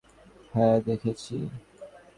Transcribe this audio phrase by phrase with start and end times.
[0.53, 1.35] হ্যাঁ, দেখেছি।